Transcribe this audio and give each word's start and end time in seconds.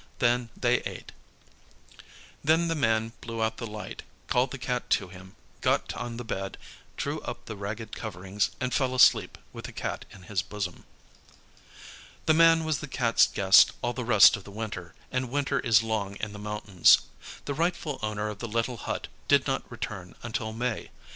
Then 0.17 0.49
they 0.57 0.77
ate. 0.79 1.11
Then 2.43 2.69
the 2.69 2.73
man 2.73 3.13
blew 3.21 3.43
out 3.43 3.57
the 3.57 3.67
light, 3.67 4.01
called 4.27 4.49
the 4.49 4.57
Cat 4.57 4.89
to 4.89 5.09
him, 5.09 5.35
got 5.61 5.93
on 5.93 6.17
the 6.17 6.23
bed, 6.25 6.57
drew 6.97 7.21
up 7.21 7.45
the 7.45 7.55
ragged 7.55 7.95
coverings, 7.95 8.49
and 8.59 8.73
fell 8.73 8.95
asleep 8.95 9.37
with 9.53 9.65
the 9.65 9.71
Cat 9.71 10.05
in 10.09 10.23
his 10.23 10.41
bosom. 10.41 10.85
The 12.25 12.33
man 12.33 12.63
was 12.63 12.79
the 12.79 12.87
Cat's 12.87 13.27
guest 13.27 13.73
all 13.83 13.93
the 13.93 14.03
rest 14.03 14.35
of 14.35 14.43
the 14.43 14.49
winter, 14.49 14.95
and 15.11 15.29
winter 15.29 15.59
is 15.59 15.83
long 15.83 16.15
in 16.15 16.33
the 16.33 16.39
mountains. 16.39 17.01
The 17.45 17.53
rightful 17.53 17.99
owner 18.01 18.27
of 18.29 18.39
the 18.39 18.47
little 18.47 18.77
hut 18.77 19.07
did 19.27 19.45
not 19.45 19.69
return 19.71 20.15
until 20.23 20.51
May. 20.51 20.89